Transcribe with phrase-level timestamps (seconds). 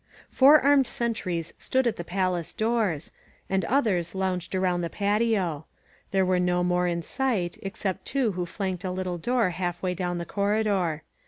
[0.31, 3.11] Four armed sentries stood at the palace doors,
[3.51, 5.67] and others lounged around the patio.
[6.09, 9.93] There were no more in sight, except two who flanked a little door half way
[9.93, 11.03] down the corridor.